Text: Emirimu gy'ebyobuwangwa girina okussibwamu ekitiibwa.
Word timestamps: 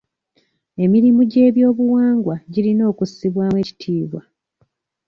Emirimu 0.83 1.21
gy'ebyobuwangwa 1.31 2.35
girina 2.53 2.83
okussibwamu 2.91 3.55
ekitiibwa. 3.63 4.21